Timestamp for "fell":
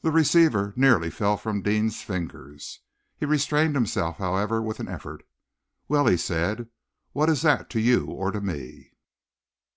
1.10-1.36